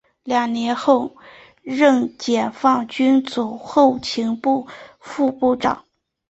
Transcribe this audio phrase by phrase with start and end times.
[0.23, 1.15] 两年后
[1.61, 4.65] 任解放军总后勤部
[4.99, 5.85] 副部长。